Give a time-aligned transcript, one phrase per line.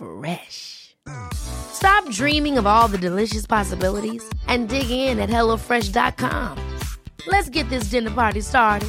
[0.00, 0.96] Fresh.
[1.34, 6.78] Stop dreaming of all the delicious possibilities and dig in at HelloFresh.com.
[7.26, 8.88] Let's get this dinner party started.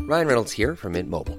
[0.00, 1.38] Ryan Reynolds here from Mint Mobile.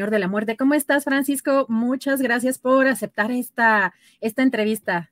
[0.00, 1.66] Señor de la Muerte, ¿cómo estás, Francisco?
[1.68, 5.10] Muchas gracias por aceptar esta, esta entrevista.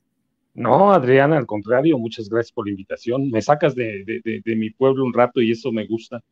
[0.54, 3.30] No, Adriana, al contrario, muchas gracias por la invitación.
[3.30, 6.24] Me sacas de, de, de, de mi pueblo un rato y eso me gusta.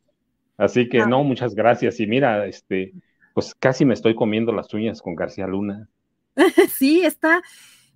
[0.56, 1.06] Así que Ah.
[1.06, 2.00] no, muchas gracias.
[2.00, 2.94] Y mira, este,
[3.34, 5.90] pues casi me estoy comiendo las uñas con García Luna.
[6.78, 7.42] Sí, está.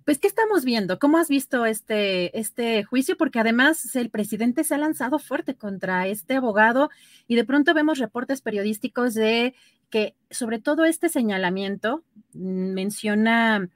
[0.05, 0.97] Pues, ¿qué estamos viendo?
[0.99, 3.17] ¿Cómo has visto este, este juicio?
[3.17, 6.89] Porque además el presidente se ha lanzado fuerte contra este abogado
[7.27, 9.53] y de pronto vemos reportes periodísticos de
[9.89, 13.69] que sobre todo este señalamiento mm, menciona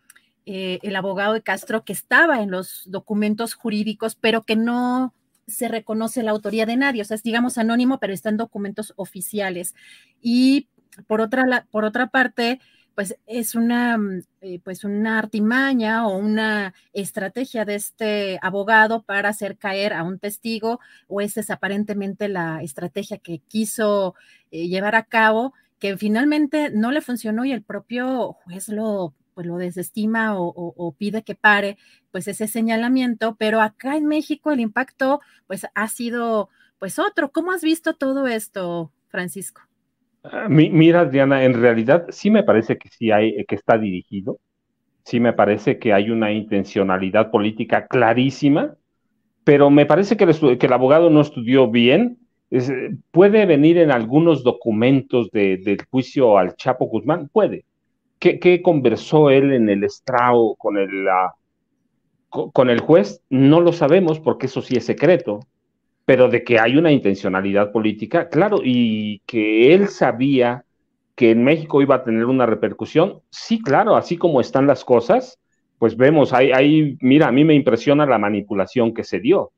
[0.48, 5.14] eh, el abogado de Castro que estaba en los documentos jurídicos, pero que no
[5.48, 8.94] se reconoce la autoría de nadie, o sea, es digamos anónimo, pero está en documentos
[8.96, 9.76] oficiales.
[10.22, 10.70] Y
[11.08, 12.60] por otra, por otra parte,
[12.96, 19.30] pues es una, mm, eh, pues una artimaña o una estrategia de este abogado para
[19.30, 24.16] hacer caer a un testigo, o esa es aparentemente la estrategia que quiso
[24.52, 29.46] eh, llevar a cabo, que finalmente no le funcionó y el propio juez lo, pues
[29.48, 31.78] lo desestima o, o- o pide que pare,
[32.12, 37.32] pues ese señalamiento, pero acá en México el impacto, pues ha sido, pues otro.
[37.32, 39.62] ¿Cómo has visto todo esto, Francisco?
[40.32, 44.40] Ah, mi- Mira, Adriana, en realidad sí me parece que sí hay, que está dirigido.
[45.06, 48.76] Sí me parece que hay una intencionalidad política clarísima,
[49.46, 52.20] pero me parece que el, abogado no estudió bien.
[52.52, 57.66] Eh, puede venir en algunos documentos de- del juicio al Chapo Guzmán, puede.
[58.20, 61.34] ¿Qué, conversó él en el estrado con el, ah,
[62.30, 63.22] co- con el juez?
[63.30, 65.42] No lo sabemos porque eso sí es secreto
[66.06, 70.64] pero de que hay una intencionalidad política, claro, y que él sabía
[71.16, 75.40] que en México iba a tener una repercusión, sí, claro, así como están las cosas,
[75.80, 79.52] pues vemos, ahí, mira, a mí me impresiona la manipulación que se dio,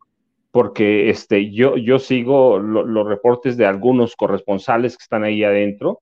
[0.52, 6.02] porque este, yo, yo sigo lo- los reportes de algunos corresponsales que están ahí adentro,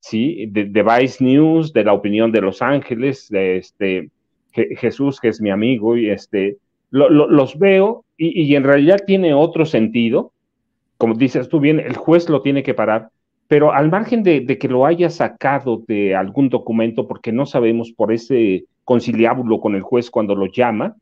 [0.00, 0.46] ¿sí?
[0.48, 4.10] De, Vice News, de la opinión de Los Ángeles, de este,
[4.54, 6.58] Je- Jesús, que es mi amigo, y este,
[6.90, 10.32] lo- lo- los veo y, en realidad tiene otro sentido.
[10.98, 13.08] Como dices tú bien, el juez lo tiene que parar,
[13.48, 17.92] pero al margen de, de que lo haya sacado de algún documento, porque no sabemos
[17.92, 20.96] por ese conciliábulo con el juez cuando lo llama,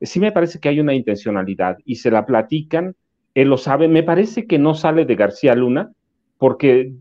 [0.00, 2.94] sí me parece que hay una intencionalidad y se la platican,
[3.34, 5.92] él lo sabe, me parece que no sale de García Luna,
[6.38, 6.92] porque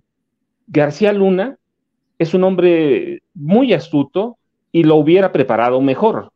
[0.68, 1.58] García Luna
[2.20, 4.38] es un hombre muy astuto
[4.72, 6.32] y lo hubiera preparado mejor.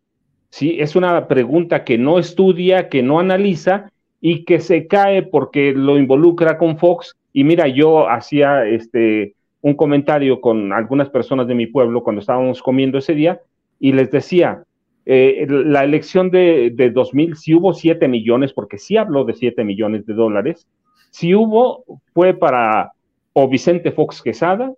[0.50, 0.78] ¿Sí?
[0.80, 3.92] Es una pregunta que no estudia, que no analiza
[4.22, 7.16] y que se cae porque lo involucra con Fox.
[7.34, 12.62] Y mira, yo hacía este, un comentario con algunas personas de mi pueblo cuando estábamos
[12.62, 13.40] comiendo ese día
[13.80, 14.64] y les decía,
[15.06, 19.64] eh, la elección de, de 2000, si hubo 7 millones, porque sí habló de 7
[19.64, 20.68] millones de dólares,
[21.12, 22.92] si hubo, fue para
[23.34, 24.74] o Vicente Fox Quesada,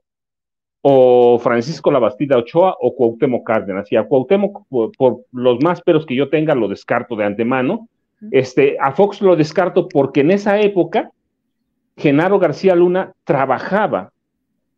[0.81, 3.91] o Francisco Labastida Ochoa o Cuauhtémoc Cárdenas.
[3.91, 7.87] Y a Cuauhtémoc, por, por, los más peros que yo tenga, lo descarto de antemano.
[8.31, 11.11] Este, a Fox lo descarto porque en esa época
[11.97, 14.11] Genaro García Luna trabajaba,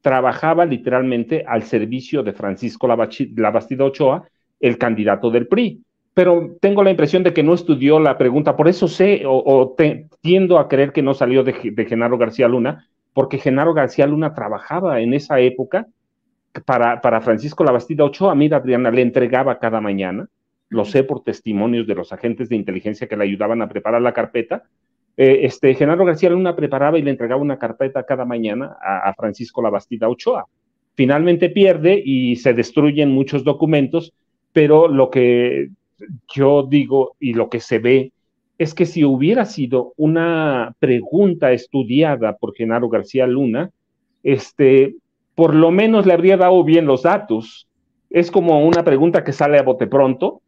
[0.01, 4.23] trabajaba literalmente al servicio de Francisco Labastida Ochoa,
[4.59, 5.81] el candidato del PRI.
[6.13, 9.73] Pero tengo la impresión de que no estudió la pregunta, por eso sé o, o
[9.77, 14.07] te, tiendo a creer que no salió de, de Genaro García Luna, porque Genaro García
[14.07, 15.87] Luna trabajaba en esa época
[16.65, 18.35] para, para Francisco Labastida Ochoa.
[18.35, 20.27] Mira, Adriana, le entregaba cada mañana,
[20.69, 24.13] lo sé por testimonios de los agentes de inteligencia que le ayudaban a preparar la
[24.13, 24.63] carpeta.
[25.17, 29.13] Eh, este, Genaro García Luna preparaba y le entregaba una carpeta cada mañana a, a
[29.13, 30.45] Francisco Labastida Ochoa.
[30.95, 34.13] finalmente pierde y se destruyen muchos documentos,
[34.53, 35.69] pero lo que
[36.33, 38.11] yo digo y lo que se ve
[38.59, 43.71] es que si hubiera sido una pregunta estudiada por Genaro García Luna,
[44.21, 44.95] este,
[45.33, 47.69] por lo menos le habría dado bien los datos.
[48.09, 50.41] Es como una pregunta que sale a bote pronto,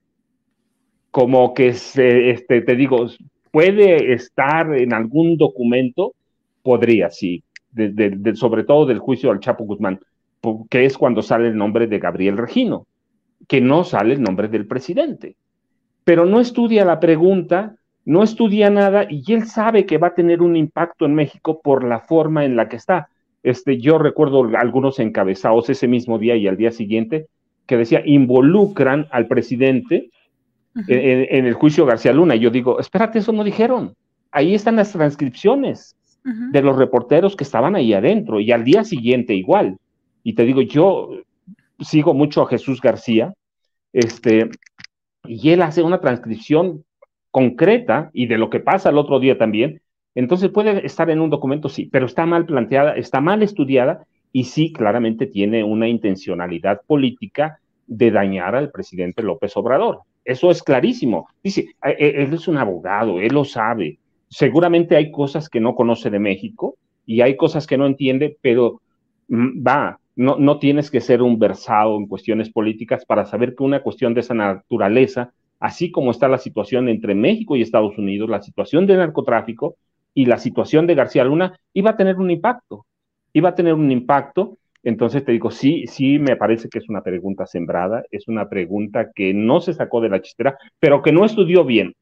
[1.09, 3.07] como que se, este, te digo,
[3.49, 6.13] puede estar en algún documento,
[6.63, 7.43] podría, sí,
[8.33, 10.01] sobre todo del juicio del Chapo Guzmán,
[10.69, 12.87] que es cuando sale el nombre de Gabriel Regino,
[13.47, 15.37] que no sale el nombre del presidente.
[16.03, 20.41] Pero no estudia la pregunta, no estudia nada y él sabe que va a tener
[20.41, 23.09] un impacto en México por la forma en la que está.
[23.43, 27.27] Este, yo recuerdo algunos encabezados ese mismo día y al día siguiente
[27.65, 30.09] que decía involucran al presidente
[30.87, 32.35] en, el juicio García Luna.
[32.35, 33.95] Y yo digo, espérate, eso no dijeron.
[34.31, 39.33] Ahí están las transcripciones de los reporteros que estaban ahí adentro y al día siguiente
[39.33, 39.77] igual.
[40.23, 41.09] Y te digo, yo
[41.79, 43.33] sigo mucho a Jesús García,
[43.91, 44.49] este,
[45.25, 46.83] y él hace una transcripción
[47.31, 49.81] concreta y de lo que pasa el otro día también.
[50.13, 54.45] Entonces puede estar en un documento, sí, pero está mal planteada, está mal estudiada y
[54.45, 60.01] sí, claramente tiene una intencionalidad política de dañar al presidente López Obrador.
[60.23, 61.27] Eso es clarísimo.
[61.43, 63.99] Dice, e, e, él es un abogado, él lo sabe.
[64.29, 66.75] Seguramente hay cosas que no conoce de México
[67.05, 68.81] y hay cosas que no entiende, pero
[69.27, 73.63] mm, va, no, no tienes que ser un versado en cuestiones políticas para saber que
[73.63, 78.29] una cuestión de esa naturaleza, así como está la situación entre México y Estados Unidos,
[78.29, 79.77] la situación del narcotráfico
[80.13, 82.85] y la situación de García Luna, iba a tener un impacto.
[83.31, 87.03] Iba a tener un impacto entonces te digo, sí, sí, me parece que es una
[87.03, 91.23] pregunta sembrada, es una pregunta que no se sacó de la chistera, pero que no
[91.23, 91.93] estudió bien.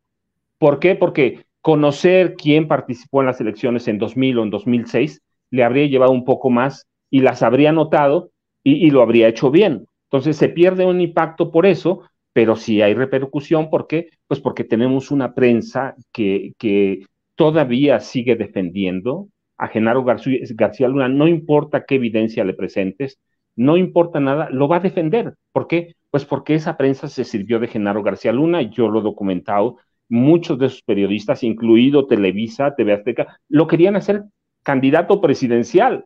[0.58, 0.96] ¿Por qué?
[0.96, 5.22] Porque conocer quién participó en las elecciones en 2000 o en 2006
[5.52, 8.32] le habría llevado un poco más y las habría notado
[8.64, 9.88] y, lo habría hecho bien.
[10.06, 12.02] Entonces se pierde un impacto por eso,
[12.34, 13.70] pero sí hay repercusión.
[13.70, 14.10] ¿Por qué?
[14.28, 17.06] Pues porque tenemos una prensa que,
[17.36, 23.18] todavía sigue defendiendo a Genaro García, Luna, no importa qué evidencia le presentes,
[23.56, 25.36] no importa nada, lo va a defender.
[25.54, 25.96] ¿Por qué?
[26.12, 29.78] Pues porque esa prensa se sirvió de Genaro García Luna, yo lo he documentado,
[30.10, 34.24] muchos de sus periodistas, incluido Televisa, TV Azteca, lo querían hacer
[34.64, 36.04] candidato presidencial.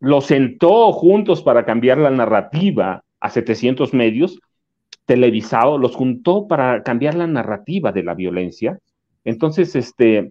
[0.00, 4.38] Lo sentó juntos para cambiar la narrativa a 700 medios,
[5.08, 8.78] televisado, los juntó para cambiar la narrativa de la violencia.
[9.24, 10.28] Entonces, este,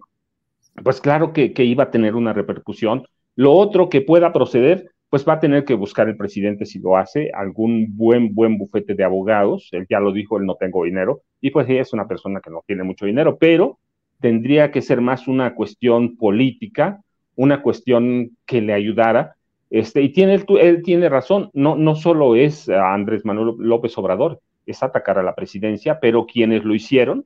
[0.84, 3.02] pues claro que, iba a tener una repercusión.
[3.34, 6.96] Lo otro que pueda proceder, pues va a tener que buscar el presidente si lo
[6.96, 9.68] hace, algún buen, buen bufete de abogados.
[9.72, 12.50] Él ya lo dijo, él no tengo dinero, y pues ella es una persona que
[12.50, 13.80] no tiene mucho dinero, pero
[14.20, 17.00] tendría que ser más una cuestión política,
[17.34, 19.34] una cuestión que le ayudara.
[19.70, 24.82] Este, y tiene, él tiene razón, no, no solo es Andrés Manuel López Obrador, es
[24.82, 27.24] atacar a la presidencia, pero quienes lo hicieron,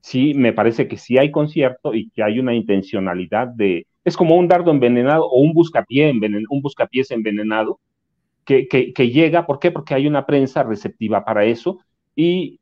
[0.00, 4.36] sí me parece que sí hay concierto y que hay una intencionalidad de, es como
[4.36, 7.80] un dardo envenenado o un buscapié envenenado, un buscapiés envenenado
[8.44, 9.70] que, que, llega, ¿por qué?
[9.70, 11.78] Porque hay una prensa receptiva para eso
[12.14, 12.60] y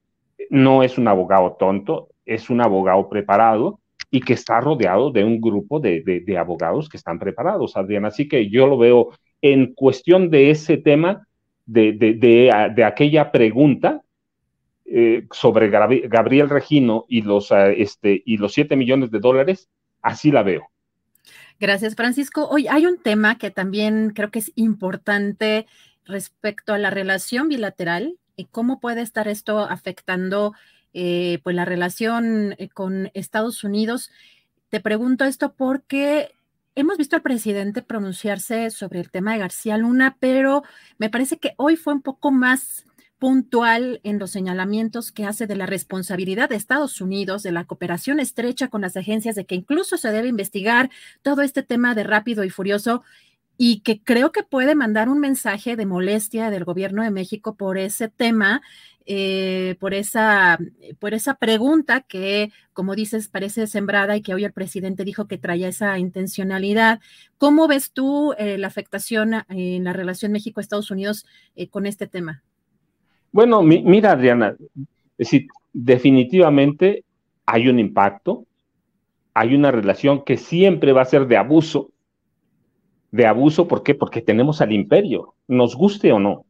[0.49, 3.81] no es un abogado tonto, es un abogado preparado
[4.11, 8.05] y que está rodeado de un grupo de, de, abogados que están preparados, Adrián.
[8.05, 9.11] Así que yo lo veo
[9.41, 11.27] en cuestión de ese tema,
[11.73, 11.93] de,
[12.75, 14.03] de aquella pregunta,
[14.95, 19.71] eh, sobre Gabriel Regino y los, ah, este, y los 7 millones de dólares,
[20.03, 20.69] así la veo.
[21.59, 22.47] Gracias, Francisco.
[22.51, 25.67] Hoy hay un tema que también creo que es importante
[26.05, 30.53] respecto a la relación bilateral y cómo puede estar esto afectando
[30.93, 34.11] eh, pues la relación eh, con Estados Unidos.
[34.69, 36.33] Te pregunto esto porque
[36.75, 40.63] hemos visto al presidente pronunciarse sobre el tema de García Luna, pero
[40.99, 42.87] me parece que hoy fue un poco más
[43.19, 48.19] puntual en los señalamientos que hace de la responsabilidad de Estados Unidos, de la cooperación
[48.19, 50.91] estrecha con las agencias, de que incluso se debe investigar
[51.23, 53.05] todo este tema de rápido y furioso
[53.59, 57.79] y que creo que puede mandar un mensaje de molestia del gobierno de México por
[57.79, 58.63] ese tema,
[59.05, 60.59] eh, por, esa,
[61.01, 65.39] por esa pregunta que, como dices, parece sembrada y que hoy el presidente dijo que
[65.39, 67.01] traía esa intencionalidad.
[67.39, 72.43] ¿Cómo ves tú eh, la afectación en la relación México-Estados Unidos eh, con este tema?
[73.33, 74.55] Bueno, mira, Adriana,
[75.73, 77.05] definitivamente
[77.47, 78.45] hay un impacto,
[79.35, 81.91] hay una relación que siempre va a ser de abuso.
[83.13, 83.95] De abuso, ¿por qué?
[83.95, 86.45] Porque tenemos al imperio, nos guste o no.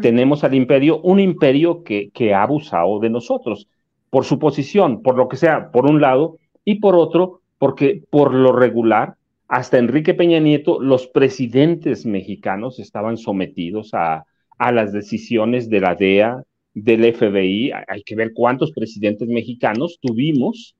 [0.00, 3.68] Tenemos al imperio, un imperio que, que ha abusado de nosotros,
[4.08, 8.32] por su posición, por lo que sea, por un lado, y por otro, porque por
[8.32, 9.16] lo regular
[9.48, 14.24] hasta Enrique Peña Nieto, los presidentes mexicanos estaban sometidos a,
[14.58, 16.42] las decisiones de la DEA,
[16.72, 17.70] del FBI.
[17.86, 20.74] Hay que ver cuántos presidentes mexicanos tuvimos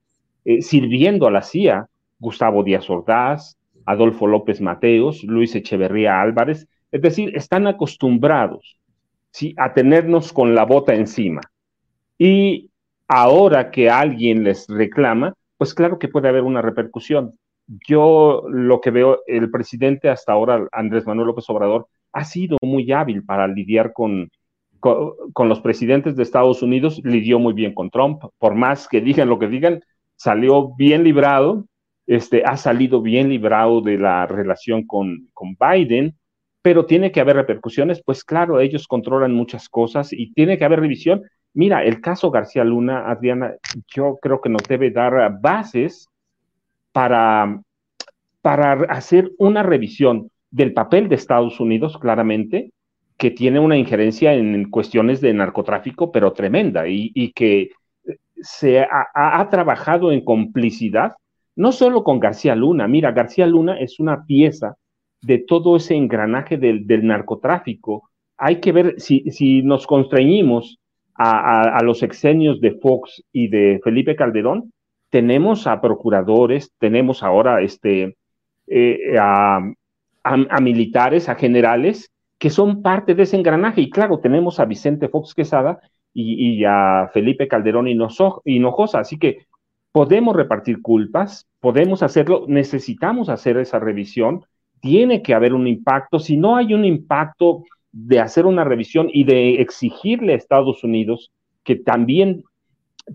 [0.44, 1.88] eh, sirviendo a la CIA.
[2.18, 6.68] Gustavo Díaz Ordaz, Adolfo López Mateos, Luis Echeverría Álvarez.
[6.90, 8.78] Es decir, están acostumbrados
[9.30, 9.54] ¿sí?
[9.56, 11.40] a tenernos con la bota encima.
[12.18, 12.70] Y
[13.08, 17.32] ahora que alguien les reclama, pues claro que puede haber una repercusión.
[17.88, 22.92] Yo lo que veo, el presidente hasta ahora, Andrés Manuel López Obrador, ha sido muy
[22.92, 24.30] hábil para lidiar con,
[24.80, 29.28] con, los presidentes de Estados Unidos, lidió muy bien con Trump, por más que digan
[29.28, 29.80] lo que digan,
[30.16, 31.64] salió bien librado,
[32.06, 36.16] este, ha salido bien librado de la relación con, con Biden,
[36.62, 40.80] pero tiene que haber repercusiones, pues claro, ellos controlan muchas cosas y tiene que haber
[40.80, 41.22] revisión.
[41.52, 43.54] Mira, el caso García Luna, Adriana,
[43.94, 46.08] yo creo que nos debe dar bases
[46.92, 47.60] para,
[48.40, 52.72] para hacer una revisión del papel de Estados Unidos, claramente,
[53.16, 57.70] que tiene una injerencia en cuestiones de narcotráfico, pero tremenda, y, que
[58.40, 61.14] se ha, ha, trabajado en complicidad,
[61.56, 64.76] no solo con García Luna, mira, García Luna es una pieza
[65.22, 68.10] de todo ese engranaje del, narcotráfico.
[68.36, 70.78] Hay que ver si, nos constreñimos
[71.14, 74.72] a, los exenios de Fox y de Felipe Calderón,
[75.10, 78.16] tenemos a procuradores, tenemos ahora este,
[78.66, 79.60] eh, a,
[80.60, 83.80] militares, a generales, que son parte de ese engranaje.
[83.80, 85.78] Y claro, tenemos a Vicente Fox Quesada
[86.12, 88.98] y, a Felipe Calderón Hinojosa.
[88.98, 89.46] Así que
[89.94, 94.44] podemos repartir culpas, podemos hacerlo, necesitamos hacer esa revisión,
[94.80, 96.18] tiene que haber un impacto.
[96.18, 101.30] Si no hay un impacto de hacer una revisión y de exigirle a Estados Unidos
[101.62, 102.42] que también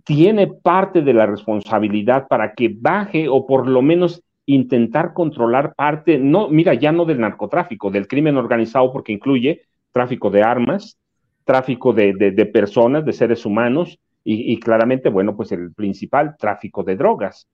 [0.05, 6.17] tiene parte de la responsabilidad para que baje o por lo menos intentar controlar parte,
[6.17, 10.97] no, mira, ya no del narcotráfico, del crimen organizado, porque incluye tráfico de armas,
[11.43, 13.99] tráfico de, personas, de seres humanos,
[14.31, 17.47] y, claramente, bueno, pues el principal, tráfico de drogas.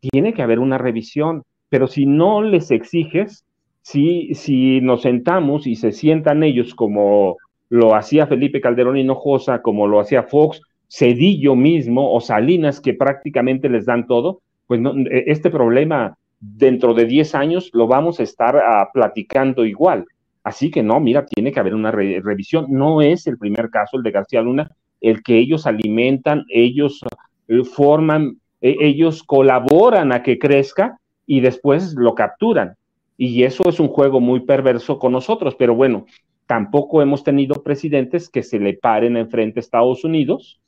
[0.00, 3.44] Tiene que haber una revisión, pero si no les exiges,
[3.82, 7.36] si, si nos sentamos y se sientan ellos como
[7.68, 13.68] lo hacía Felipe Calderón Hinojosa, como lo hacía Fox, Cedillo mismo o Salinas, que prácticamente
[13.68, 18.22] les dan todo, pues no, e, este problema dentro de 10 años lo vamos a
[18.22, 20.06] estar ah, platicando igual.
[20.44, 22.66] Así que no, mira, tiene que haber una revisión.
[22.68, 24.70] No es el primer caso, el de García Luna,
[25.02, 27.00] el que ellos alimentan, ellos
[27.48, 32.76] eh, forman, e, ellos colaboran a que crezca y después lo capturan.
[33.18, 36.06] Y eso es un juego muy perverso con nosotros, pero bueno,
[36.46, 40.60] tampoco hemos tenido presidentes que se le paren enfrente a Estados Unidos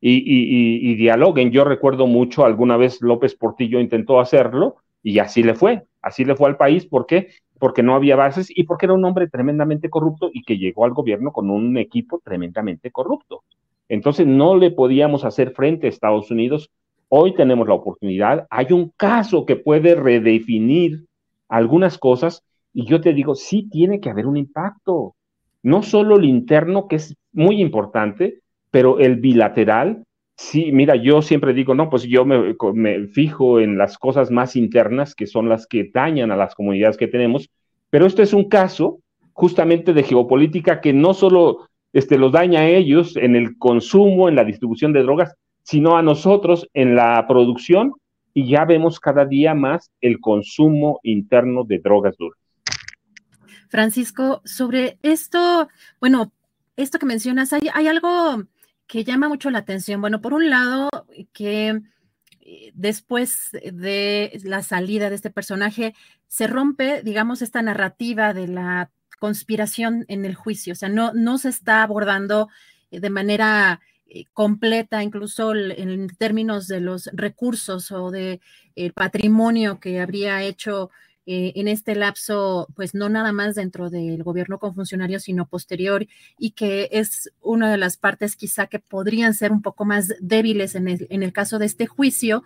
[0.00, 1.50] y, dialoguen.
[1.50, 6.36] Yo recuerdo mucho, alguna vez López Portillo intentó hacerlo y así le fue, así le
[6.36, 6.86] fue al país.
[6.86, 7.28] ¿Por qué?
[7.58, 10.92] Porque no había bases y porque era un hombre tremendamente corrupto y que llegó al
[10.92, 13.42] gobierno con un equipo tremendamente corrupto.
[13.88, 16.70] Entonces no le podíamos hacer frente a Estados Unidos.
[17.08, 18.46] Hoy tenemos la oportunidad.
[18.50, 21.06] Hay un caso que puede redefinir
[21.48, 22.42] algunas cosas
[22.72, 25.14] y yo te digo, sí tiene que haber un impacto,
[25.62, 28.40] no solo el interno, que es muy importante,
[28.70, 30.04] pero el bilateral,
[30.36, 32.54] sí, mira, yo siempre digo, no, pues yo me,
[33.08, 37.08] fijo en las cosas más internas, que son las que dañan a las comunidades que
[37.08, 37.50] tenemos,
[37.90, 39.00] pero este es un caso
[39.32, 44.36] justamente de geopolítica que no solo este, los daña a ellos en el consumo, en
[44.36, 47.92] la distribución de drogas, sino a nosotros en la producción
[48.34, 52.38] y ya vemos cada día más el consumo interno de drogas duras.
[53.68, 55.68] Francisco, sobre esto,
[56.00, 56.32] bueno,
[56.76, 58.44] esto que mencionas, hay, hay algo
[58.86, 60.00] que llama mucho la atención.
[60.00, 60.88] Bueno, por un lado,
[61.32, 61.80] que
[62.40, 65.94] eh, después de la salida de este personaje,
[66.26, 70.72] se rompe, digamos, esta narrativa de la conspiración en el juicio.
[70.72, 72.48] O sea, no, no se está abordando
[72.90, 78.40] de manera eh, completa, incluso en términos de los recursos o de
[78.74, 80.90] el patrimonio que habría hecho
[81.26, 86.06] eh, en este lapso, pues no nada más dentro del gobierno con funcionarios, sino posterior,
[86.38, 90.74] y que es una de las partes quizá que podrían ser un poco más débiles
[90.74, 92.44] en el, en el caso de este juicio.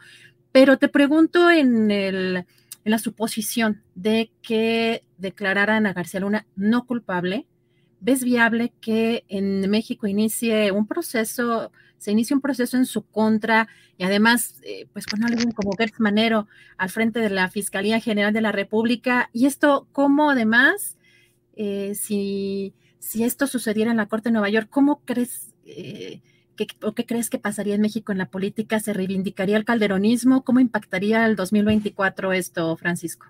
[0.50, 2.44] Pero te pregunto en, el,
[2.84, 7.46] en la suposición de que declararan a García Luna no culpable,
[8.00, 13.68] ¿ves viable que en México inicie un proceso, se inicie un proceso en su contra
[13.96, 18.32] y además, eh, pues con alguien como Gertz Manero al frente de la Fiscalía General
[18.32, 19.30] de la República?
[19.32, 20.96] Y esto, ¿cómo además,
[21.54, 26.22] eh, si, si esto sucediera en la Corte de Nueva York, cómo crees eh,
[26.66, 28.80] que, o qué crees que pasaría en México en la política?
[28.80, 30.42] ¿Se reivindicaría el calderonismo?
[30.44, 33.26] ¿Cómo impactaría el 2024 esto, Francisco?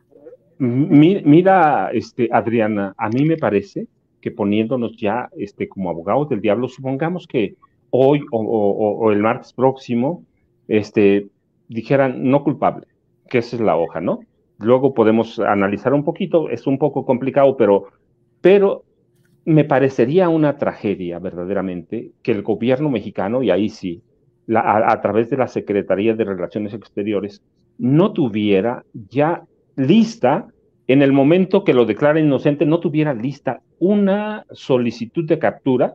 [0.59, 3.89] Mira, este, Adriana, a mí me parece
[4.21, 7.57] que poniéndonos ya este, como abogados del diablo, supongamos que
[7.91, 10.25] hoy o, el martes próximo
[10.69, 11.27] este,
[11.69, 12.87] dijeran no culpable,
[13.29, 14.21] que esa es la hoja, ¿no?
[14.59, 17.89] Luego podemos analizar un poquito, es un poco complicado, pero,
[18.41, 18.85] pero
[19.45, 24.03] me parecería una tragedia verdaderamente que el gobierno mexicano, y ahí sí,
[24.55, 27.43] a, través de la Secretaría de Relaciones Exteriores,
[27.79, 29.45] no tuviera ya
[29.77, 30.49] lista,
[30.87, 35.95] en el momento que lo declara inocente, no tuviera lista una solicitud de captura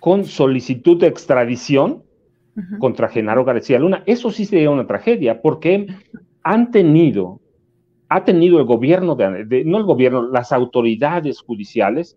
[0.00, 2.02] con solicitud de extradición
[2.78, 4.02] contra Genaro García Luna.
[4.06, 5.86] Eso sí sería una tragedia, porque
[6.42, 7.40] han tenido,
[8.08, 12.16] ha tenido el gobierno, de, no el gobierno, las autoridades judiciales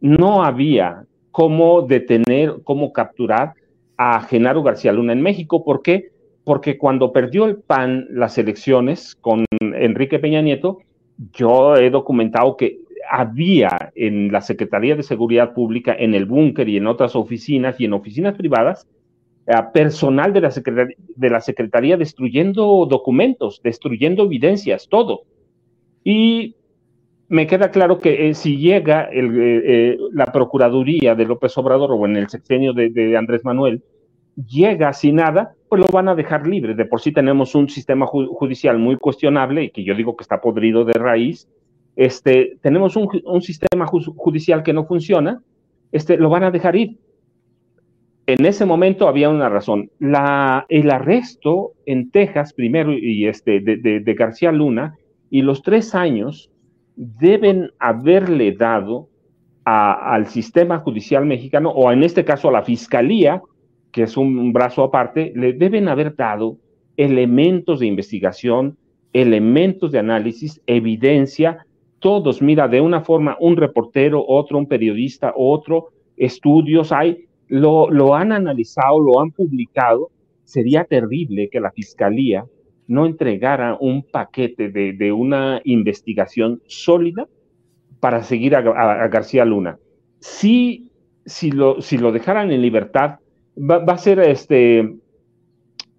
[0.00, 3.54] no había cómo detener, cómo capturar
[3.96, 5.64] a Genaro García Luna en México.
[5.64, 6.10] ¿Por qué?
[6.44, 10.78] Porque cuando perdió el PAN las elecciones con Enrique Peña Nieto,
[11.32, 12.78] yo he documentado que
[13.10, 17.86] había en la Secretaría de Seguridad Pública, en el búnker y en otras oficinas y
[17.86, 18.86] en oficinas privadas,
[19.72, 25.22] personal de la, de la Secretaría destruyendo documentos, destruyendo evidencias, todo.
[26.04, 26.54] Y
[27.28, 32.06] me queda claro que eh, si llega eh, eh, la Procuraduría de López Obrador o
[32.06, 33.82] en el sexenio de, Andrés Manuel,
[34.46, 36.74] llega sin nada, pues lo van a dejar libre.
[36.74, 40.40] De por sí tenemos un sistema judicial muy cuestionable y que yo digo que está
[40.40, 41.48] podrido de raíz.
[41.96, 45.42] Este, tenemos un, sistema judicial que no funciona,
[45.90, 46.96] este, lo van a dejar ir.
[48.26, 49.90] En ese momento había una razón.
[50.00, 54.96] El arresto en Texas, primero, y este, de, de García Luna,
[55.30, 56.50] y los tres años
[56.98, 59.08] deben haberle dado
[59.64, 63.42] al sistema judicial mexicano, o en este caso a la fiscalía,
[63.92, 66.56] que es un brazo aparte, le deben haber dado
[66.96, 68.78] elementos de investigación,
[69.12, 71.66] elementos de análisis, evidencia,
[72.00, 78.14] todos, mira, de una forma, un reportero, otro, un periodista, otro, estudios hay, lo, lo
[78.14, 80.10] han analizado, lo han publicado.
[80.44, 82.44] Sería terrible que la fiscalía
[82.88, 87.28] no entregara un paquete de, una investigación sólida
[88.00, 89.78] para seguir a, García Luna.
[90.20, 90.90] Si,
[91.24, 93.18] si, lo, si lo dejaran en libertad,
[93.58, 94.96] va, a ser este,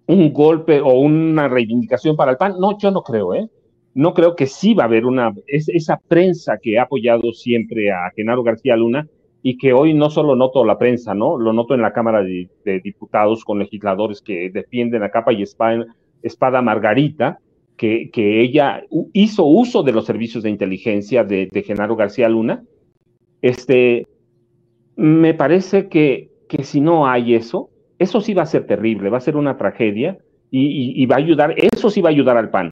[0.06, 2.54] un golpe o una reivindicación para el PAN.
[2.58, 3.48] No, yo no creo, ¿eh?
[3.94, 8.10] No creo que sí va a haber una, esa prensa que ha apoyado siempre a
[8.14, 9.06] Genaro García Luna
[9.42, 11.38] y que hoy no solo noto la prensa, ¿no?
[11.38, 15.42] Lo noto en la Cámara de, de Diputados con legisladores que defienden a capa y
[15.42, 15.86] espada
[16.22, 17.38] Espada Margarita,
[17.76, 22.62] que, que, ella hizo uso de los servicios de inteligencia de, Genaro García Luna,
[23.40, 24.06] este,
[24.96, 29.18] me parece que, que si no hay eso, eso sí va a ser terrible, va
[29.18, 30.18] a ser una tragedia
[30.50, 32.70] y, va a ayudar, eso sí va a ayudar al PAN.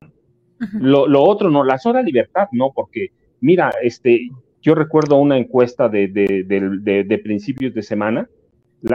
[0.80, 4.28] lo, otro no, la sola libertad no, porque mira, este,
[4.60, 8.28] yo recuerdo una encuesta de, de, principios de semana,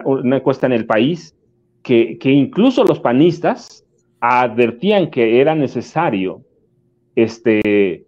[0.05, 1.35] una encuesta en el país,
[1.81, 3.83] que, que incluso los panistas
[4.25, 6.43] advertían que era necesario
[7.13, 8.05] este,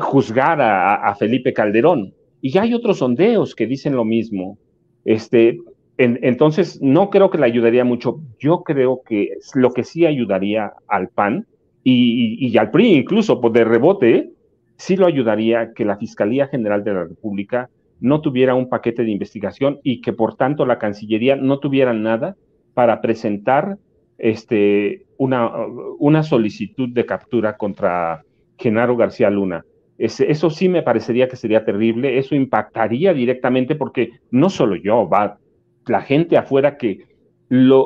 [0.00, 2.14] juzgar a, Felipe Calderón.
[2.40, 4.58] Y ya hay otros sondeos que dicen lo mismo.
[5.04, 5.60] Este,
[5.98, 8.20] entonces, no creo que le ayudaría mucho.
[8.40, 11.46] Yo creo que lo que sí ayudaría al PAN
[11.84, 14.30] y, al PRI, incluso por pues, de rebote,
[14.76, 17.70] sí lo ayudaría que la Fiscalía General de la República
[18.00, 22.34] no tuviera un paquete de investigación y que por tanto la Cancillería no tuviera nada
[22.74, 23.78] para presentar
[24.22, 28.22] este, una, solicitud de captura contra
[28.56, 29.64] Genaro García Luna.
[29.98, 35.38] eso sí me parecería que sería terrible, eso impactaría directamente porque no solo yo, va
[35.86, 37.04] la gente afuera que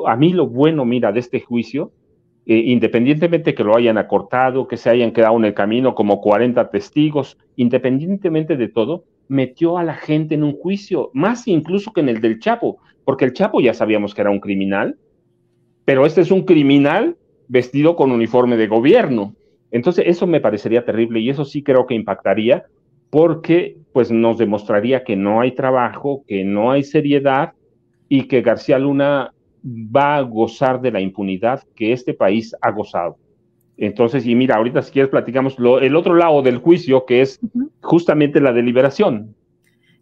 [0.05, 1.91] a mí lo bueno, mira, de este juicio,
[2.45, 6.69] eh, independientemente que lo hayan acortado, que se hayan quedado en el camino como 40
[6.69, 12.09] testigos, independientemente de todo, metió a la gente en un juicio, más incluso que en
[12.09, 14.97] el del Chapo, porque el Chapo ya sabíamos que era un criminal,
[15.87, 17.15] pero este es un criminal
[17.47, 19.33] vestido con uniforme de gobierno.
[19.71, 22.65] Entonces, eso me parecería terrible y eso sí creo que impactaría
[23.09, 27.53] porque pues nos demostraría que no hay trabajo, que no hay seriedad
[28.09, 29.31] y que García Luna
[29.63, 33.15] va a gozar de la impunidad que este país ha gozado.
[33.77, 37.39] Entonces, y mira, ahorita si quieres platicamos lo, el otro lado del juicio, que es
[37.79, 39.36] justamente la deliberación.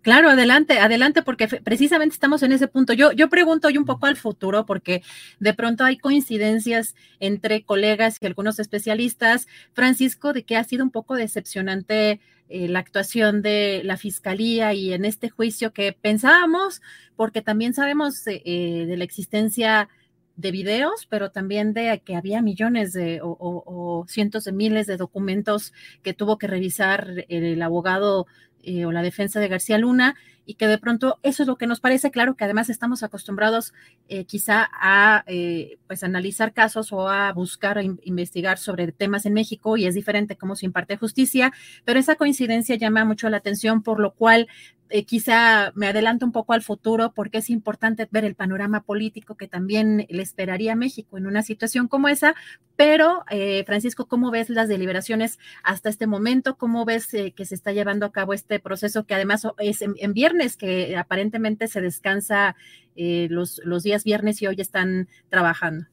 [0.06, 2.94] Claro, adelante, adelante, porque precisamente estamos en ese punto.
[2.94, 5.02] Yo, yo pregunto hoy un poco al futuro, porque
[5.39, 9.48] de pronto hay coincidencias entre colegas y algunos especialistas.
[9.74, 14.94] Francisco, de que ha sido un poco decepcionante eh, la actuación de la fiscalía y
[14.94, 16.84] en este juicio que pensábamos,
[17.15, 19.89] porque también sabemos eh, de la existencia
[20.36, 25.74] de videos, pero también de que había millones de o, cientos de miles de documentos
[26.04, 28.28] que tuvo que revisar el abogado
[28.65, 31.67] eh, o la defensa de García Luna y que de pronto eso es lo que
[31.67, 32.12] nos parece.
[32.12, 33.73] Claro que además estamos acostumbrados
[34.08, 39.78] eh, quizá a eh, pues analizar casos o a buscar investigar sobre temas en México
[39.78, 41.51] y es diferente cómo se imparte justicia,
[41.84, 44.47] pero esa coincidencia llama mucho la atención por lo cual
[44.89, 49.36] eh, quizá me adelanto un poco al futuro porque es importante ver el panorama político
[49.36, 52.36] que también le esperaría a México en una situación como esa.
[52.76, 56.56] Pero, eh, Francisco, ¿cómo ves las deliberaciones hasta este momento?
[56.58, 60.13] ¿Cómo ves eh, que se está llevando a cabo este proceso que además es en,
[60.13, 62.56] viernes, que aparentemente se descansa
[62.95, 65.86] los, los días viernes y hoy están trabajando?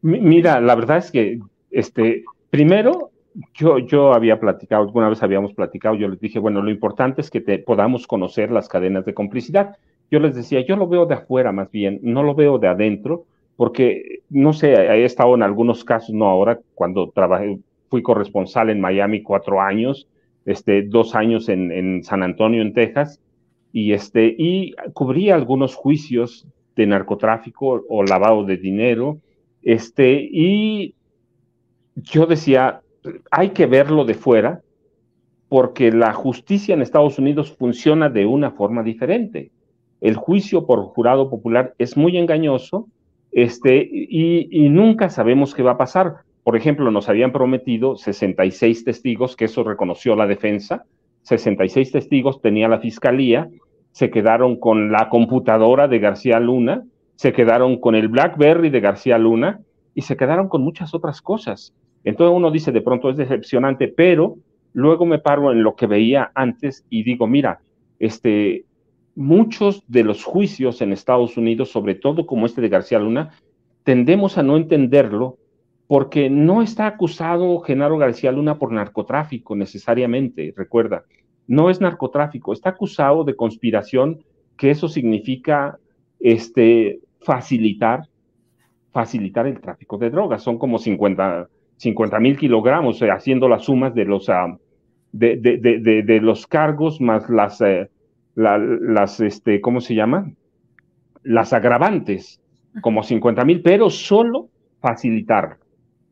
[0.00, 3.10] Mira, la verdad es que, este, primero,
[3.54, 7.30] yo, yo había platicado, alguna vez habíamos platicado, yo les dije, bueno, lo importante es
[7.30, 9.76] que te, podamos conocer las cadenas de complicidad.
[10.10, 13.26] Yo les decía, yo lo veo de afuera más bien, no lo veo de adentro,
[13.56, 17.58] porque, no sé, he estado en algunos casos, no ahora, cuando trabajé,
[17.90, 20.08] fui corresponsal en Miami cuatro años,
[20.44, 23.20] este, dos años en, en San Antonio, en Texas,
[23.72, 26.46] y, este, y cubrí algunos juicios
[26.76, 29.18] de narcotráfico o lavado de dinero,
[29.62, 30.94] este, y
[31.96, 32.80] yo decía,
[33.30, 34.62] hay que verlo de fuera
[35.48, 39.50] porque la justicia en Estados Unidos funciona de una forma diferente.
[40.00, 42.86] El juicio por jurado popular es muy engañoso
[43.32, 46.18] este, y, nunca sabemos qué va a pasar.
[46.44, 50.84] Por ejemplo, nos habían prometido 66 testigos, que eso reconoció la defensa,
[51.22, 53.48] 66 testigos tenía la fiscalía,
[53.92, 56.84] se quedaron con la computadora de García Luna,
[57.16, 59.60] se quedaron con el BlackBerry de García Luna
[59.94, 61.74] y se quedaron con muchas otras cosas.
[62.04, 64.36] Entonces uno dice, de pronto es decepcionante, pero
[64.72, 67.60] luego me paro en lo que veía antes y digo, mira,
[67.98, 68.64] este,
[69.14, 73.30] muchos de los juicios en Estados Unidos, sobre todo como este de García Luna,
[73.82, 75.38] tendemos a no entenderlo
[75.86, 81.04] porque no está acusado Genaro García Luna por narcotráfico necesariamente, recuerda,
[81.46, 84.22] no es narcotráfico, está acusado de conspiración,
[84.56, 85.78] que eso significa
[86.20, 88.02] este, facilitar,
[88.92, 90.42] facilitar el tráfico de drogas.
[90.42, 94.56] Son como 50, 50 mil kilogramos, eh, haciendo las sumas de los, ah,
[95.12, 97.88] de, de, de, los cargos más las, eh,
[98.34, 100.30] las, este, ¿cómo se llama?
[101.22, 102.40] Las agravantes,
[102.82, 104.48] como 50 mil, pero solo
[104.80, 105.56] facilitarlo,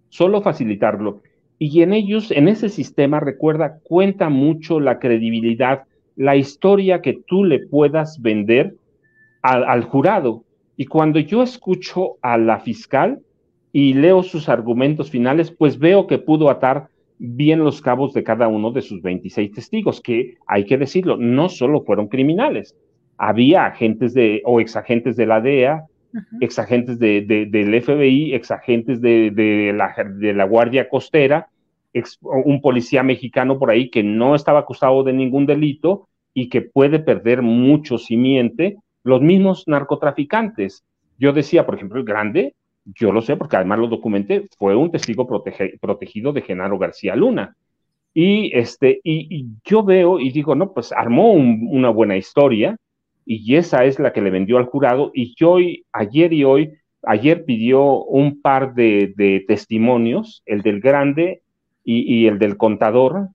[0.09, 1.21] solo facilitarlo.
[1.59, 7.45] Y en ellos, en ese sistema, recuerda, cuenta mucho la credibilidad, la historia que tú
[7.45, 8.75] le puedas vender
[9.43, 10.45] al, al jurado.
[10.77, 13.21] Y cuando yo escucho a la fiscal,
[13.79, 18.49] y leo sus argumentos finales, pues veo que pudo atar bien los cabos de cada
[18.49, 22.75] uno de sus 26 testigos, que hay que decirlo, no solo fueron criminales,
[23.19, 25.85] había agentes de o exagentes de la DEA,
[26.41, 31.51] exagentes de, del FBI, exagentes de, de, la, de la Guardia Costera,
[32.23, 36.99] un policía mexicano por ahí que no estaba acusado de ningún delito y que puede
[36.99, 40.83] perder mucho si miente, los mismos narcotraficantes.
[41.19, 42.55] Yo decía, por ejemplo, el grande
[42.95, 45.27] yo lo sé porque además lo documenté, fue un testigo
[45.81, 47.57] protegido de Genaro García Luna.
[48.15, 52.77] Y, este, y, yo veo y digo, no, pues armó una buena historia
[53.27, 55.11] y esa es la que le vendió al jurado.
[55.13, 55.59] Y yo
[55.93, 56.73] ayer y hoy,
[57.03, 61.43] ayer pidió un par de, testimonios, el del grande
[61.85, 63.29] y, el del contador,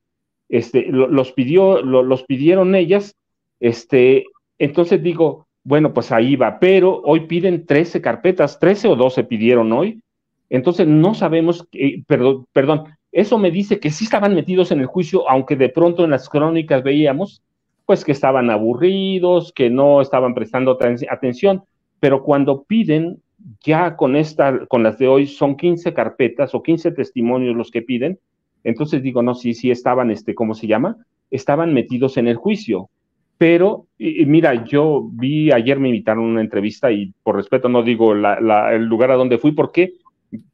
[0.49, 3.15] este, los pidió, los pidieron ellas,
[3.59, 4.25] este,
[4.57, 9.71] entonces digo, bueno, pues ahí va, pero hoy piden 13 carpetas, 13 o 12 pidieron
[9.71, 10.01] hoy.
[10.49, 11.67] Entonces no sabemos,
[12.07, 16.03] perdón, perdón, eso me dice que sí estaban metidos en el juicio, aunque de pronto
[16.03, 17.41] en las crónicas veíamos,
[17.85, 20.77] pues que estaban aburridos, que no estaban prestando
[21.09, 21.63] atención,
[21.99, 23.21] pero cuando piden,
[23.63, 27.81] ya con esta, con las de hoy, son 15 carpetas o 15 testimonios los que
[27.81, 28.19] piden,
[28.63, 30.97] entonces digo, no, sí, sí estaban, este, ¿cómo se llama?
[31.31, 32.89] Estaban metidos en el juicio.
[33.41, 38.13] Pero, mira, yo vi, ayer me invitaron a una entrevista y por respeto no digo
[38.13, 39.93] el lugar a donde fui porque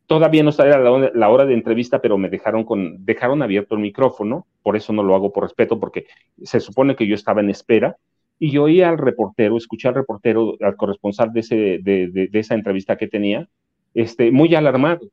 [0.05, 2.65] todavía no sabía la, hora de entrevista, pero me dejaron
[2.99, 6.05] dejaron abierto el micrófono, por eso no lo hago por respeto, porque
[6.41, 7.97] se supone que yo estaba en espera,
[8.39, 13.49] y yo oí al reportero, escuché al reportero, al corresponsal de, esa entrevista que tenía,
[13.95, 15.09] este, muy alarmado,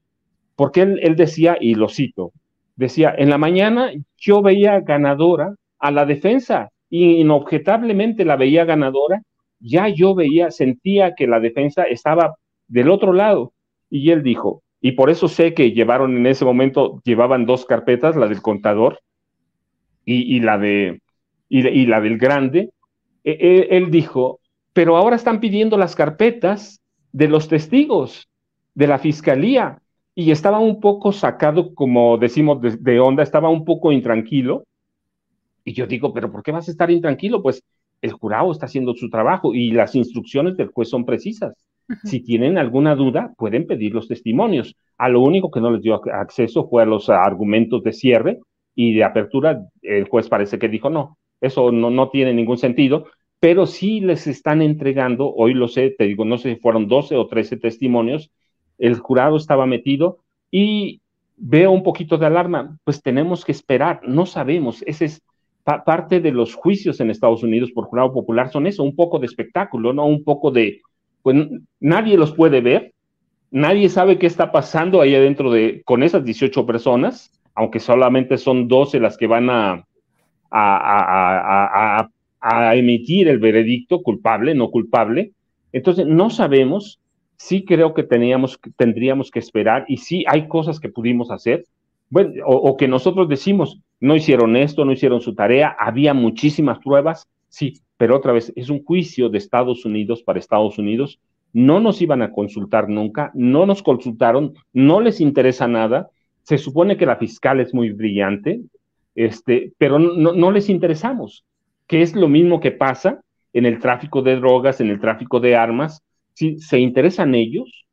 [0.54, 2.30] porque él, él decía, y lo cito,
[2.76, 9.22] decía, en la mañana yo veía ganadora a la defensa, inobjetablemente la veía ganadora,
[9.60, 12.36] ya yo veía, sentía que la defensa estaba
[12.68, 13.52] del otro lado.
[13.90, 18.16] Y él dijo, y por eso sé que llevaron en ese momento, llevaban dos carpetas,
[18.16, 19.00] la del contador
[20.04, 21.00] y, la, de,
[21.48, 22.70] y, la del grande.
[23.24, 24.40] E, e, él dijo,
[24.74, 28.28] pero ahora están pidiendo las carpetas de los testigos,
[28.74, 29.78] de la fiscalía,
[30.14, 34.64] y estaba un poco sacado, como decimos, de, onda, estaba un poco intranquilo.
[35.64, 37.42] Y yo digo, pero ¿por qué vas a estar intranquilo?
[37.42, 37.62] Pues
[38.02, 41.54] el jurado está haciendo su trabajo y las instrucciones del juez son precisas.
[42.04, 44.74] Si tienen alguna duda, pueden pedir los testimonios.
[44.96, 48.38] A lo único que no les dio acceso fue a los argumentos de cierre
[48.74, 49.66] y de apertura.
[49.82, 53.06] El juez parece que dijo no, eso no, no tiene ningún sentido,
[53.38, 57.16] pero sí les están entregando, hoy lo sé, te digo, no sé si fueron 12
[57.16, 58.30] o 13 testimonios,
[58.78, 61.02] el jurado estaba metido y
[61.36, 65.22] veo un poquito de alarma, pues tenemos que esperar, no sabemos, ese es
[65.64, 69.26] parte de los juicios en Estados Unidos por jurado popular, son eso, un poco de
[69.26, 70.06] espectáculo, ¿no?
[70.06, 70.82] Un poco de,
[71.22, 71.36] pues
[71.80, 72.92] nadie los puede ver,
[73.50, 78.68] nadie sabe qué está pasando ahí adentro de, con esas 18 personas, aunque solamente son
[78.68, 79.86] 12 las que van a,
[80.50, 82.08] a,
[82.40, 85.32] a, emitir el veredicto culpable, no culpable.
[85.72, 87.00] Entonces, no sabemos,
[87.36, 91.64] sí creo que teníamos, tendríamos que esperar y sí hay cosas que pudimos hacer,
[92.10, 97.26] bueno, o que nosotros decimos, no hicieron esto, no hicieron su tarea, había muchísimas pruebas,
[97.48, 101.20] sí, pero otra vez es un juicio de Estados Unidos para Estados Unidos.
[101.54, 106.10] No nos iban a consultar nunca, no nos consultaron, no les interesa nada.
[106.42, 108.60] Se supone que la fiscal es muy brillante,
[109.14, 111.46] este, pero no, no les interesamos,
[111.86, 113.22] que es lo mismo que pasa
[113.54, 116.02] en el tráfico de drogas, en el tráfico de armas.
[116.34, 117.86] Si se interesan ellos,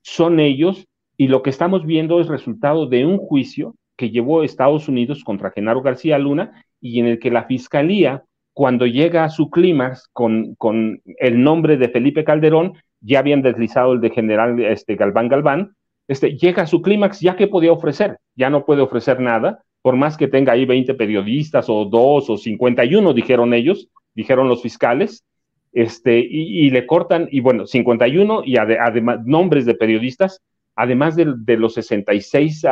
[0.00, 0.86] son ellos,
[1.18, 5.50] y lo que estamos viendo es resultado de un juicio que llevó Estados Unidos contra
[5.50, 10.54] Genaro García Luna y en el que la fiscalía cuando llega a su clímax con,
[10.56, 15.76] con, el nombre de Felipe Calderón, ya habían deslizado el de general este, Galván Galván,
[16.08, 19.94] este, llega a su clímax ya que podía ofrecer, ya no puede ofrecer nada, por
[19.94, 25.24] más que tenga ahí 20 periodistas o dos o 51, dijeron ellos, dijeron los fiscales,
[25.72, 30.42] este, y, le cortan, y bueno, 51 y además nombres de periodistas,
[30.74, 32.64] además de, de los 66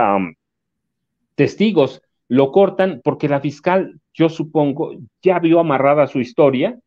[1.37, 6.79] testigos lo cortan porque la fiscal, yo supongo, ya vio amarrada su historia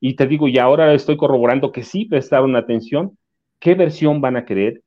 [0.00, 3.16] y te digo, y ahora estoy corroborando que sí prestaron atención.
[3.60, 4.82] ¿Qué versión van a querer?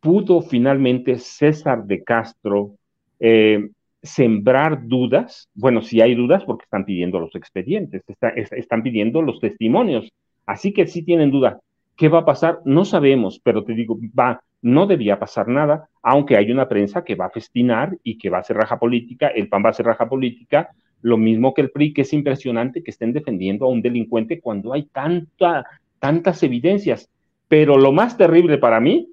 [0.00, 2.76] ¿Pudo finalmente César de Castro
[3.20, 3.70] eh,
[4.02, 5.48] sembrar dudas?
[5.54, 8.02] Bueno, si hay dudas porque están pidiendo los expedientes,
[8.50, 10.10] están pidiendo los testimonios.
[10.46, 11.60] Así que sí tienen duda.
[11.96, 12.60] ¿Qué va a pasar?
[12.64, 17.14] No sabemos, pero te digo, va, no debía pasar nada, aunque hay una prensa que
[17.14, 19.86] va a festinar y que va a hacer raja política, el PAN va a hacer
[19.86, 20.70] raja política,
[21.02, 24.72] lo mismo que el PRI, que es impresionante que estén defendiendo a un delincuente cuando
[24.72, 25.66] hay tanta,
[25.98, 27.10] tantas evidencias.
[27.46, 29.10] Pero lo más terrible para mí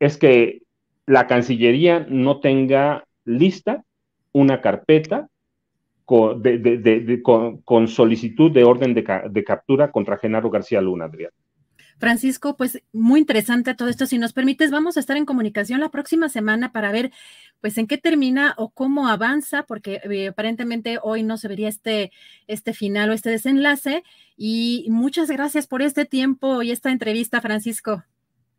[0.00, 0.62] es que
[1.06, 3.84] la Cancillería no tenga lista
[4.32, 5.28] una carpeta
[6.04, 6.42] con,
[7.64, 11.30] con, solicitud de orden de, captura contra Genaro García Luna, Adrián.
[11.98, 14.06] Francisco, pues muy interesante todo esto.
[14.06, 17.10] Si nos permites, vamos a estar en comunicación la próxima semana para ver
[17.60, 22.12] pues en qué termina o cómo avanza, porque eh, aparentemente hoy no se vería este,
[22.46, 24.04] este final o este desenlace.
[24.36, 28.04] Y muchas gracias por este tiempo y esta entrevista, Francisco.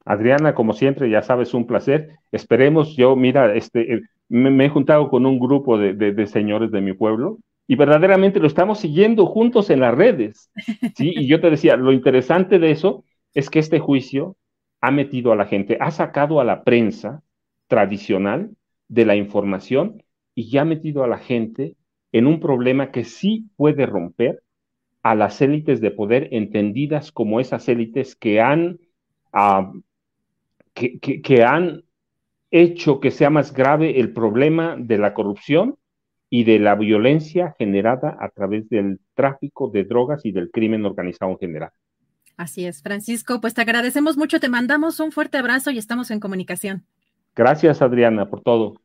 [0.06, 2.18] Adriana, como siempre, ya sabes, un placer.
[2.32, 6.82] Esperemos, yo, mira, este, eh, me, he juntado con un grupo de, de señores de
[6.82, 10.50] mi pueblo y verdaderamente lo estamos siguiendo juntos en las redes.
[10.96, 11.14] ¿sí?
[11.16, 14.38] Y yo te decía, lo interesante de eso es que este juicio
[14.82, 17.22] ha metido a la gente, ha sacado a la prensa
[17.68, 18.52] tradicional
[18.88, 20.04] de la información
[20.36, 21.76] y ya ha metido a la gente
[22.12, 24.42] en un problema que sí puede romper
[25.04, 28.80] a las élites de poder entendidas como esas élites que han,
[29.32, 29.72] ah,
[30.74, 31.84] que, han
[32.52, 35.78] hecho que sea más grave el problema de la corrupción
[36.30, 41.32] y de la violencia generada a través del tráfico de drogas y del crimen organizado
[41.32, 41.72] en general.
[42.40, 46.22] Así es, Francisco, pues te agradecemos mucho, te mandamos un fuerte abrazo y estamos en
[46.22, 46.86] comunicación.
[47.36, 48.76] Gracias, Adriana, por todo.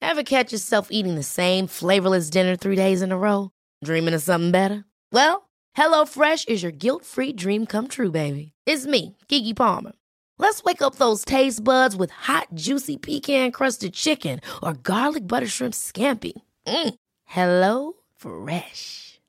[0.00, 3.50] Ever catch yourself eating the same flavorless dinner three days in a row?
[3.84, 4.86] Dreaming of something better?
[5.12, 8.52] Well, HelloFresh is your guilt-free dream come true, baby.
[8.64, 9.92] It's me, Kiki Palmer.
[10.38, 15.48] Let's wake up those taste buds with hot, juicy pecan crusted chicken or garlic butter
[15.48, 16.32] shrimp scampi.
[16.66, 16.94] Mm.
[17.26, 19.11] Hello Fresh.